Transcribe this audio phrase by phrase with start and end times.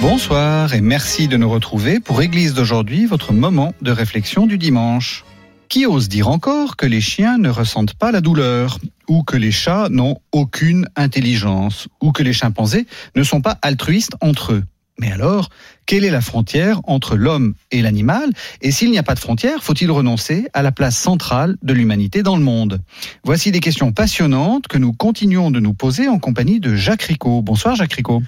[0.00, 5.26] Bonsoir et merci de nous retrouver pour Église d'aujourd'hui, votre moment de réflexion du dimanche.
[5.68, 8.78] Qui ose dire encore que les chiens ne ressentent pas la douleur,
[9.08, 14.16] ou que les chats n'ont aucune intelligence, ou que les chimpanzés ne sont pas altruistes
[14.22, 14.64] entre eux?
[14.98, 15.50] Mais alors,
[15.84, 18.30] quelle est la frontière entre l'homme et l'animal?
[18.62, 22.22] Et s'il n'y a pas de frontière, faut-il renoncer à la place centrale de l'humanité
[22.22, 22.80] dans le monde?
[23.22, 27.42] Voici des questions passionnantes que nous continuons de nous poser en compagnie de Jacques Ricot.
[27.42, 28.22] Bonsoir Jacques Ricot.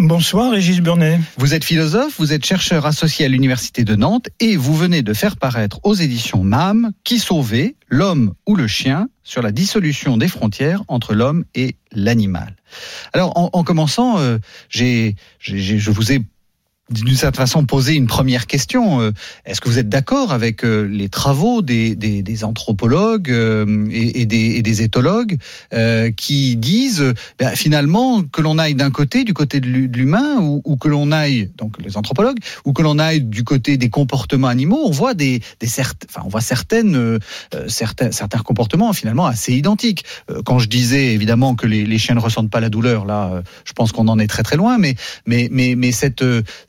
[0.00, 1.18] Bonsoir Régis Burnet.
[1.38, 5.12] Vous êtes philosophe, vous êtes chercheur associé à l'Université de Nantes et vous venez de
[5.12, 10.28] faire paraître aux éditions MAM Qui sauver, l'homme ou le chien sur la dissolution des
[10.28, 12.54] frontières entre l'homme et l'animal.
[13.12, 16.22] Alors en, commençant, euh, je vous ai
[16.90, 19.00] d'une certaine façon poser une première question.
[19.00, 19.12] Euh,
[19.44, 24.82] est-ce que vous êtes d'accord avec euh, les travaux des, des, anthropologues euh, et, des,
[24.82, 25.38] éthologues
[26.16, 30.88] qui disent ben, finalement que l'on aille d'un côté, du côté de l'humain, ou, que
[30.88, 34.90] l'on aille, donc les anthropologues, ou que l'on aille du côté des comportements animaux, on
[34.90, 37.18] voit des, certes, enfin on voit certaines,
[37.66, 40.04] certains, certains comportements finalement assez identiques.
[40.44, 43.90] quand je disais évidemment que les, chiens ne ressentent pas la douleur, là, je pense
[43.90, 44.94] qu'on en est très très loin, mais
[45.26, 46.22] mais mais, cette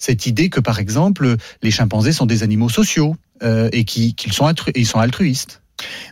[0.09, 4.51] cette idée que, par exemple, les chimpanzés sont des animaux sociaux euh, et qu'ils sont,
[4.73, 5.61] ils sont altruistes.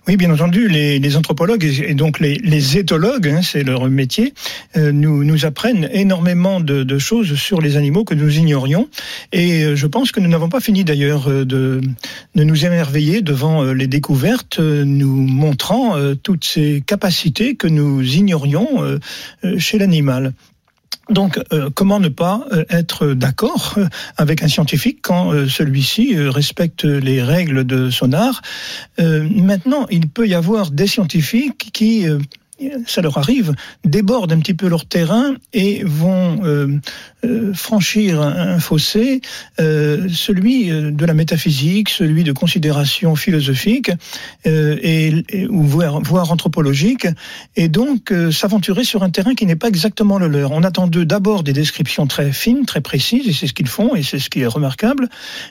[0.08, 4.36] Oui, bien entendu, les, anthropologues et donc les, éthologues, hein, c'est leur métier,
[4.78, 8.88] euh, nous, nous apprennent énormément de, choses sur les animaux que nous ignorions.
[9.31, 13.64] Et euh, je pense que nous n'avons pas fini d'ailleurs de, de, nous émerveiller devant
[13.64, 19.00] les découvertes, nous montrant toutes ces capacités que nous ignorions
[19.58, 20.34] chez l'animal.
[21.09, 23.88] Donc, euh, comment ne pas euh, être d'accord euh,
[24.18, 28.42] avec un scientifique quand celui-ci respecte les règles de son art?
[29.00, 32.06] Maintenant, il peut y avoir des scientifiques qui
[32.88, 33.53] ça leur arrive,
[33.85, 36.79] débordent un petit peu leur terrain et vont euh,
[37.23, 39.22] euh, franchir un, fossé,
[39.59, 43.91] euh, celui de la métaphysique, celui de considération philosophique
[44.46, 47.07] et, ou voire, voire, anthropologique,
[47.56, 50.51] et donc s'aventurer sur un terrain qui n'est pas exactement le leur.
[50.51, 53.96] On attend d'eux d'abord des descriptions très fines, très précises, et c'est ce qu'ils font,
[53.96, 55.09] et c'est ce qui est remarquable,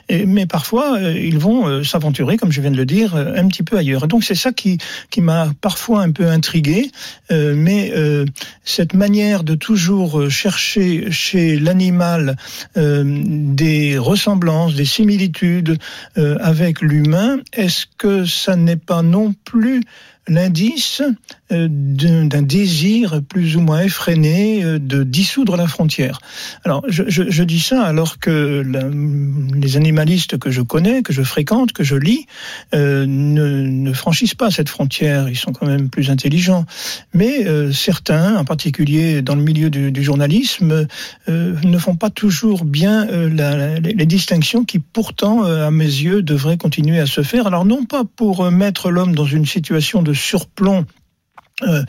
[0.09, 3.77] et, mais parfois ils vont s'aventurer, comme je viens de le dire, un petit peu
[3.77, 4.05] ailleurs.
[4.05, 4.77] Et donc c'est ça qui,
[5.09, 6.91] qui m'a parfois un peu intrigué.
[7.31, 8.25] Euh, mais euh,
[8.63, 12.35] cette manière de toujours euh, chercher chez l'animal
[12.75, 15.77] des ressemblances, des similitudes
[16.15, 19.81] avec l'humain, est-ce que ça n'est pas non plus
[20.27, 21.01] l'indice
[21.49, 26.19] d'un désir plus ou moins effréné euh, de dissoudre la frontière.
[26.65, 28.63] Alors, je, je, je dis ça alors que
[29.55, 32.25] les animalistes que je connais, que je fréquente, que je lis,
[32.75, 35.29] euh, ne, franchissent pas cette frontière.
[35.29, 36.65] Ils sont quand même plus intelligents.
[37.13, 40.87] Mais euh, certains, en particulier dans le milieu du, du journalisme,
[41.27, 46.57] ne font pas toujours bien la, les, les, distinctions qui, pourtant, à mes yeux, devraient
[46.57, 47.47] continuer à se faire.
[47.47, 50.85] Alors, non pas pour mettre l'homme dans une situation de surplomb
[51.63, 51.81] euh,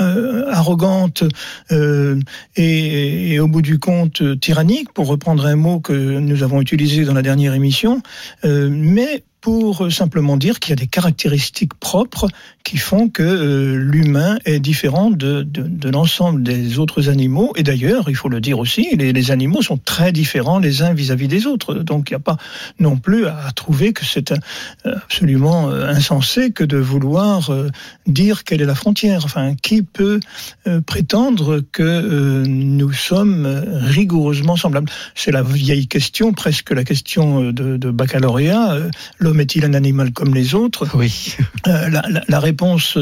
[0.00, 1.22] euh, arrogante
[1.70, 2.18] euh,
[2.56, 7.14] et, au bout du compte tyrannique, pour reprendre un mot que nous avons utilisé dans
[7.14, 8.02] la dernière émission,
[8.44, 12.28] mais pour simplement dire qu'il y a des caractéristiques propres
[12.62, 17.52] qui font que euh, l'humain est différent de, de, de l'ensemble des autres animaux.
[17.56, 20.94] Et d'ailleurs, il faut le dire aussi, les, les animaux sont très différents les uns
[20.94, 21.74] vis-à-vis des autres.
[21.74, 22.36] Donc il n'y a pas
[22.78, 24.32] non plus à trouver que c'est
[24.84, 27.68] absolument euh, insensé que de vouloir euh,
[28.06, 29.24] dire quelle est la frontière.
[29.24, 30.20] Enfin, qui peut
[30.86, 33.46] prétendre que nous sommes
[33.82, 34.88] rigoureusement semblables?
[35.16, 38.76] C'est la vieille question, presque la question de, de baccalauréat
[39.32, 41.36] l'homme est-il un animal comme les autres Oui.
[41.68, 42.98] Euh, la, la, la, réponse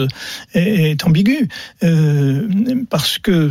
[0.52, 1.48] est, est ambiguë
[1.82, 2.46] euh,
[2.90, 3.48] parce que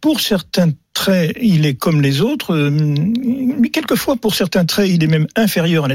[0.00, 5.04] pour certains traits, il est comme les autres, euh, mais quelquefois, pour certains traits, il
[5.04, 5.86] est même inférieur.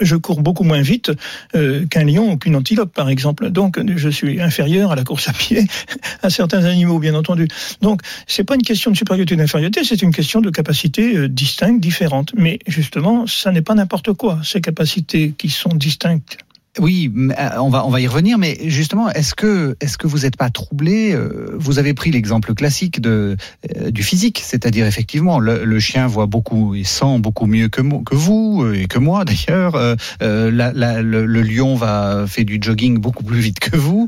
[0.00, 1.12] Je, cours beaucoup moins vite
[1.54, 3.50] euh, qu'un lion ou qu'une antilope, par exemple.
[3.50, 5.66] Donc, je suis inférieur à la course à pied
[6.22, 7.46] à certains animaux, bien entendu.
[7.82, 11.28] Donc, c'est pas une question de supériorité ou d'infériorité, c'est une question de capacité euh,
[11.28, 12.32] distincte, différente.
[12.36, 14.40] Mais justement, ça n'est pas n'importe quoi.
[14.42, 16.38] Ces capacités qui sont distinctes
[16.78, 20.18] Oui, euh, on va on va y revenir, mais justement, est-ce que est-ce que vous
[20.20, 23.36] n'êtes pas troublé euh, Vous avez pris l'exemple classique de
[23.76, 28.14] euh, du physique, c'est-à-dire effectivement le, chien voit beaucoup et sent beaucoup mieux que que
[28.14, 29.96] vous et que moi d'ailleurs.
[30.20, 34.06] le, lion va fait du jogging beaucoup plus vite que vous,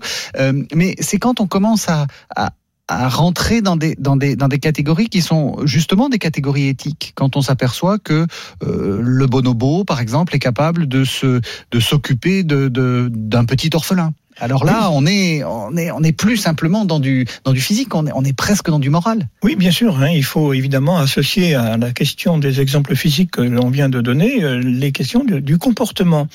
[0.72, 2.06] mais c'est quand on commence à,
[2.36, 2.52] à
[3.08, 7.12] rentrer dans des, dans, des, dans des catégories qui sont justement des catégories éthiques.
[7.14, 8.26] Quand on s'aperçoit que
[8.62, 11.04] euh, le bonobo, par exemple, est capable de
[11.80, 12.68] s'occuper de,
[13.10, 14.12] d'un petit orphelin.
[14.38, 17.94] Alors là, on est, on est, on est plus simplement dans du, dans du physique,
[17.94, 19.28] on est, on est presque dans du moral.
[19.42, 19.98] Oui, bien sûr.
[19.98, 24.00] Hein, il faut évidemment associer à la question des exemples physiques que l'on vient de
[24.00, 26.28] donner euh, les questions du comportement.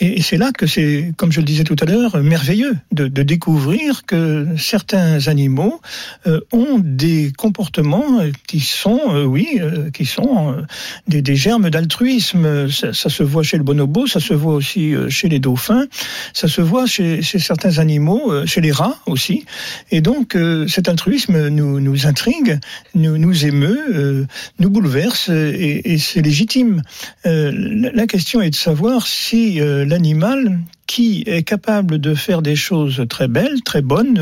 [0.00, 4.04] Et, c'est là que c'est, comme je le disais tout à l'heure, merveilleux de, découvrir
[4.06, 5.80] que certains animaux
[6.26, 9.60] euh, ont des comportements qui sont, euh, oui,
[9.92, 10.56] qui sont
[11.08, 12.68] des, germes d'altruisme.
[12.70, 15.86] Ça, se voit chez le bonobo, ça se voit aussi chez les dauphins,
[16.32, 19.44] ça se voit chez certains animaux, euh, chez les rats aussi.
[19.90, 22.58] Et donc euh, cet altruisme nous, intrigue,
[22.94, 24.26] nous, nous émeut, euh,
[24.58, 26.82] nous bouleverse et, c'est légitime.
[27.24, 33.28] la question est de savoir si l'animal qui est capable de faire des choses très
[33.28, 34.20] belles, très bonnes,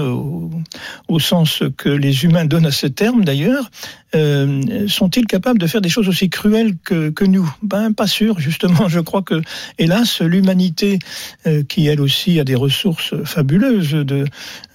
[1.08, 3.70] au, sens que les humains donnent à ce terme d'ailleurs,
[4.14, 7.50] euh, sont-ils capables de faire des choses aussi cruelles que, que nous?
[7.62, 8.88] Ben pas sûr, justement.
[8.88, 9.40] Je crois que,
[9.78, 10.98] hélas, l'humanité,
[11.46, 14.24] euh, qui elle aussi a des ressources fabuleuses de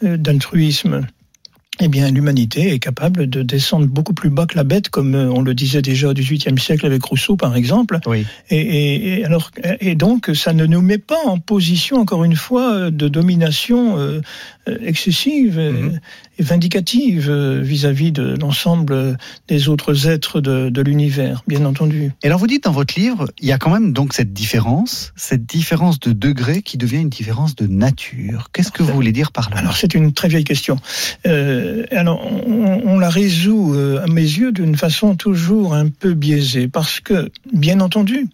[0.03, 1.05] euh, d'altruisme,
[1.81, 5.29] eh bien, l'humanité est capable de descendre beaucoup plus bas que la bête, comme euh,
[5.29, 7.99] on le disait déjà au XVIIIe siècle avec Rousseau, par exemple.
[8.05, 8.25] Oui.
[8.49, 12.91] Et, et, alors, et donc, ça ne nous met pas en position, encore une fois,
[12.91, 14.21] de domination euh,
[14.81, 15.99] excessive mhm.
[16.37, 19.17] et vindicative euh, vis-à-vis de l'ensemble
[19.47, 22.11] des autres êtres de, de l'univers, bien entendu.
[22.23, 25.13] Et alors, vous dites dans votre livre, il y a quand même donc cette différence,
[25.15, 28.49] cette différence de degré qui devient une différence de nature.
[28.53, 29.57] Qu'est-ce que vous voulez dire par là?
[29.57, 30.77] Alors, c'est une très vieille question.
[31.25, 36.13] Euh, euh, alors, on, la résout, euh, à mes yeux, d'une façon toujours un peu
[36.13, 38.27] biaisée, parce que, bien entendu,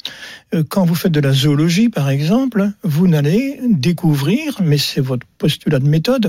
[0.54, 5.26] euh, quand vous faites de la zoologie, par exemple, vous n'allez découvrir, mais c'est votre
[5.38, 6.25] postulat de méthode,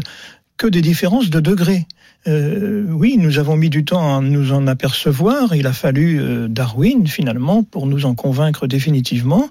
[0.56, 1.86] que des différences de degrés.
[2.28, 5.54] Euh, oui, nous avons mis du temps à nous en apercevoir.
[5.54, 9.48] Il a fallu euh, Darwin, finalement, pour nous en convaincre définitivement.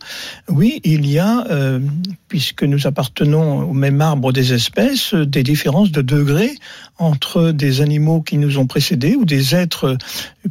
[0.50, 1.80] Oui, il y a, euh,
[2.28, 6.56] puisque nous appartenons au même arbre des espèces, des différences de degrés
[6.98, 9.98] entre des animaux qui nous ont précédés ou des êtres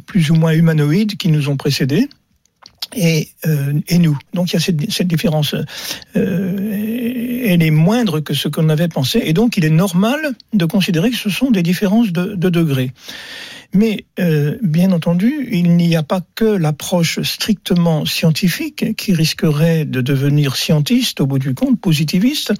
[0.07, 2.09] plus ou moins humanoïdes qui nous ont précédés
[2.95, 4.17] et, euh, et nous.
[4.33, 5.55] Donc il y a cette, cette différence.
[6.15, 10.65] Euh, elle est moindre que ce qu'on avait pensé, et donc il est normal de
[10.65, 12.91] considérer que ce sont des différences de, de degrés.
[13.73, 20.01] Mais euh, bien entendu, il n'y a pas que l'approche strictement scientifique qui risquerait de
[20.01, 22.53] devenir scientiste au bout du compte, positiviste.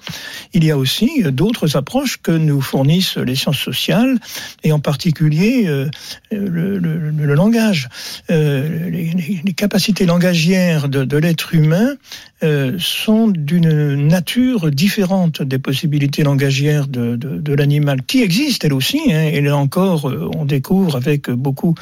[0.52, 4.18] Il y a aussi d'autres approches que nous fournissent les sciences sociales
[4.64, 5.88] et en particulier euh,
[6.30, 7.88] le, langage.
[8.30, 11.96] Euh, les, capacités langagières de, l'être humain
[12.42, 19.00] euh, sont d'une nature différente des possibilités langagières de, l'animal, qui existe elle aussi.
[19.08, 21.74] Hein, et là encore, euh, on découvre avec beaucoup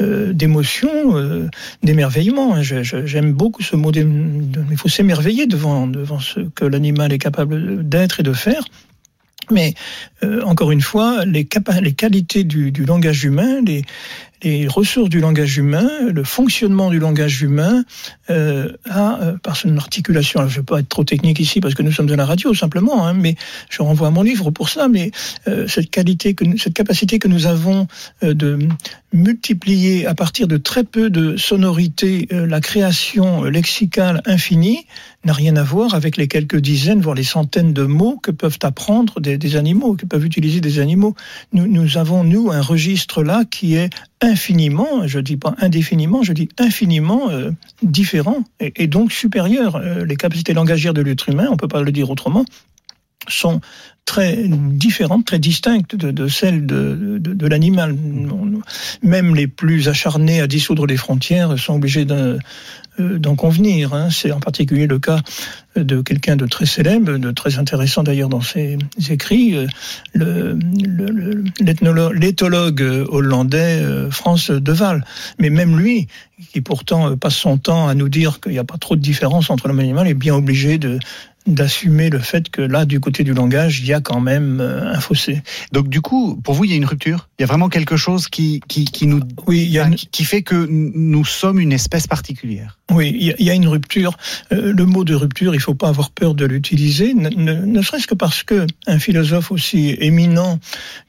[0.00, 1.48] euh, d'émotion, euh,
[1.82, 2.54] d'émerveillement.
[2.54, 2.62] Hein.
[2.62, 3.92] J'aime beaucoup ce mot.
[3.92, 8.64] Il faut s'émerveiller devant, devant ce que l'animal est capable d'être et de faire.
[9.50, 9.74] Mais
[10.24, 13.62] euh, encore une fois, les, qualités du, langage humain,
[14.42, 17.84] les ressources du langage humain, le fonctionnement du langage humain
[18.30, 21.60] euh, a, euh, par son articulation, alors je ne vais pas être trop technique ici
[21.60, 23.36] parce que nous sommes de la radio simplement, hein, mais
[23.70, 25.10] je renvoie à mon livre pour ça, mais
[25.48, 27.86] euh, cette qualité, que, cette capacité que nous avons
[28.22, 28.58] euh, de
[29.12, 34.86] multiplier à partir de très peu de sonorités euh, la création lexicale infinie
[35.26, 38.58] n'a rien à voir avec les quelques dizaines, voire les centaines de mots que peuvent
[38.62, 41.14] apprendre des, animaux, que peuvent utiliser des animaux.
[41.52, 43.90] Nous, avons, nous, un registre là qui est
[44.22, 47.50] infiniment, je dis pas indéfiniment, je dis infiniment euh,
[47.82, 49.76] différent et, donc supérieur.
[49.76, 52.44] Euh, les capacités langagières de l'être humain, on peut pas le dire autrement,
[53.28, 53.60] sont
[54.04, 57.94] très différentes, très distinctes de, celles de, l'animal.
[59.02, 62.06] Même les plus acharnés à dissoudre les frontières sont obligés
[62.98, 63.94] d'en convenir.
[63.94, 64.08] Hein.
[64.10, 65.20] C'est en particulier le cas
[65.76, 68.78] de quelqu'un de très célèbre, de très intéressant d'ailleurs dans ses
[69.10, 69.66] écrits,
[70.16, 70.58] euh,
[72.14, 75.04] l'éthologue hollandais euh, France Deval.
[75.38, 76.08] Mais même lui,
[76.52, 79.50] qui pourtant passe son temps à nous dire qu'il n'y a pas trop de différence
[79.50, 80.98] entre l'homme et l'animal, est bien obligé de
[81.46, 84.92] d'assumer le fait que là, du côté du langage, il y a quand même euh,
[84.92, 85.42] un fossé.
[85.72, 87.28] Donc du coup, pour vous, il y a une rupture?
[87.38, 89.20] Il y a vraiment quelque chose qui, qui, qui nous...
[89.46, 92.78] Oui, il y a une- qui fait que nous sommes une espèce particulière?
[92.90, 94.16] Oui, il y a- une rupture.
[94.52, 97.82] Euh, Le mot de rupture, il faut pas avoir peur de l'utiliser, ne, ne- ne
[97.82, 100.58] serait-ce que parce que un philosophe aussi éminent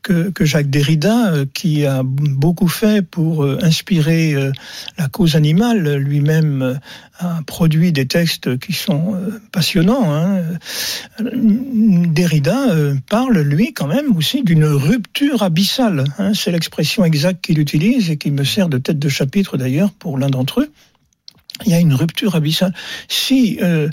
[0.02, 4.36] que, que Jacques Derrida, euh, qui a beaucoup fait pour inspirer
[4.98, 6.80] la cause animale, lui-même
[7.20, 10.14] a produit des textes qui sont euh, passionnants.
[10.14, 10.42] hein.
[11.20, 16.06] Derrida euh, parle, lui, quand même aussi d'une rupture abyssale.
[16.18, 16.34] hein.
[16.34, 20.18] C'est l'expression exacte qu'il utilise et qui me sert de tête de chapitre d'ailleurs pour
[20.18, 20.72] l'un d'entre eux
[21.66, 22.74] il y a une rupture abyssale.
[23.08, 23.90] Si euh,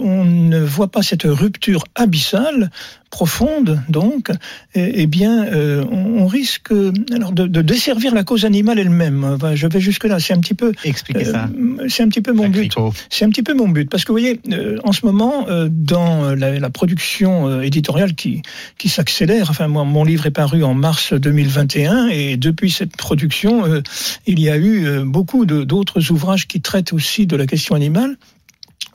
[0.00, 2.70] on ne voit pas cette rupture abyssale,
[3.10, 4.30] profonde donc,
[4.74, 6.70] eh, eh bien, euh, on, on risque
[7.14, 9.24] alors de, de desservir la cause animale elle-même.
[9.24, 10.18] Enfin, je vais jusque là.
[10.20, 11.48] C'est un petit peu, Expliquez ça.
[11.58, 12.74] euh, c'est un petit peu mon but.
[13.08, 15.68] C'est un petit peu mon but parce que vous voyez, euh, en ce moment, euh,
[15.70, 18.42] dans la, la production euh, éditoriale qui
[18.76, 19.48] qui s'accélère.
[19.50, 23.80] Enfin, moi, mon livre est paru en mars 2021 et depuis cette production, euh,
[24.26, 28.16] il y a eu euh, beaucoup d'autres ouvrages qui traitent aussi de la question animale.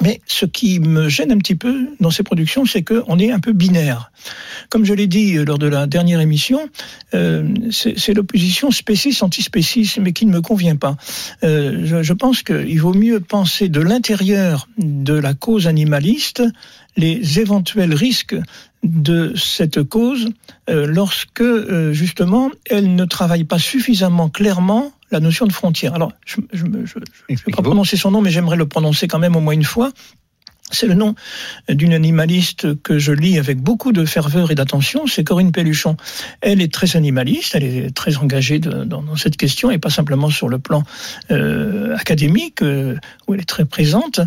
[0.01, 3.39] Mais ce qui me gêne un petit peu dans ces productions, c'est qu'on est un
[3.39, 4.11] peu binaire.
[4.69, 6.69] Comme je l'ai dit euh, lors de la dernière émission,
[7.13, 10.97] euh, c'est l'opposition spécis-antispécis, mais qui ne me convient pas.
[11.43, 16.43] Euh, je, je pense qu'il vaut mieux penser de l'intérieur de la cause animaliste
[16.97, 18.35] les éventuels risques
[18.83, 20.29] de cette cause
[20.69, 25.93] euh, lorsque euh, justement elle ne travaille pas suffisamment clairement la notion de frontière.
[25.93, 29.39] Alors, je ne vais pas prononcer son nom, mais j'aimerais le prononcer quand même au
[29.39, 29.91] moins une fois.
[30.71, 31.13] C'est le nom
[31.69, 35.97] d'une animaliste que je lis avec beaucoup de ferveur et d'attention, c'est Corinne Pelluchon.
[36.41, 39.91] Elle est très animaliste, elle est très engagée de- dans, dans cette question, et pas
[39.91, 40.83] simplement sur le plan
[41.29, 42.95] euh, académique, euh,
[43.27, 44.19] où elle est très présente,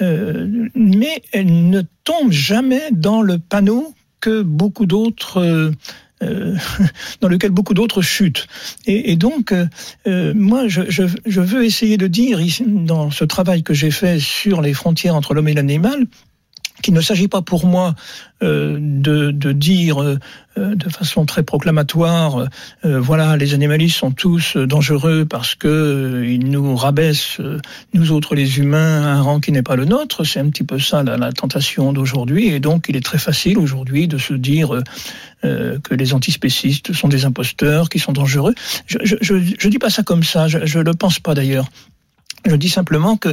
[0.00, 5.72] euh, mais elle ne tombe jamais dans le panneau que beaucoup d'autres...
[6.22, 6.56] euh,
[7.20, 8.46] dans lequel beaucoup d'autres chutent.
[8.86, 9.66] Et, donc, euh,
[10.06, 14.18] euh, moi, je, je, je veux essayer de dire, dans ce travail que j'ai fait
[14.18, 16.06] sur les frontières entre l'homme et l'animal,
[16.80, 17.94] qu'il ne s'agit pas pour moi
[18.42, 20.18] euh, de, dire euh,
[20.56, 22.48] de façon très proclamatoire,
[22.84, 27.40] euh, voilà, les animalistes sont tous dangereux parce que ils nous rabaissent,
[27.92, 30.24] nous autres les humains, à un rang qui n'est pas le nôtre.
[30.24, 32.48] C'est un petit peu ça la, la tentation d'aujourd'hui.
[32.48, 34.82] Et donc, il est très facile aujourd'hui de se dire
[35.42, 38.54] que les antispécistes sont des imposteurs, qui sont dangereux.
[38.86, 40.48] Je, je dis pas ça comme ça.
[40.48, 41.66] Je, je le pense pas d'ailleurs.
[42.46, 43.28] Je dis simplement que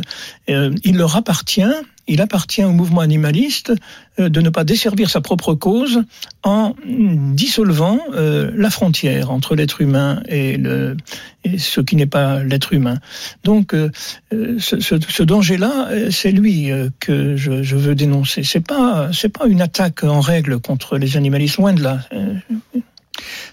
[0.50, 1.62] euh, il leur appartient,
[2.08, 3.74] il appartient au mouvement animaliste
[4.20, 6.04] euh, de ne pas desservir sa propre cause
[6.44, 10.98] en dissolvant euh, la frontière entre l'être humain et, le,
[11.46, 12.98] et ce qui n'est pas l'être humain.
[13.46, 13.92] Donc, euh,
[14.34, 18.44] euh, ce, ce, ce danger-là, euh, c'est lui que je, je veux dénoncer.
[18.44, 22.02] C'est pas, c'est pas une attaque en règle contre les animalistes, loin de là.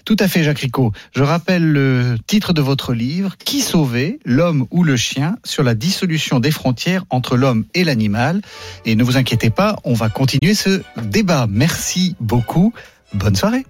[0.05, 0.91] Tout à fait, Jacques Ricot.
[1.15, 5.73] Je rappelle le titre de votre livre, Qui sauver, l'homme ou le chien, sur la
[5.73, 8.41] dissolution des frontières entre l'homme et l'animal.
[8.85, 11.47] Et ne vous inquiétez pas, on va continuer ce débat.
[11.49, 12.71] Merci beaucoup.
[13.13, 13.65] Bonne soirée.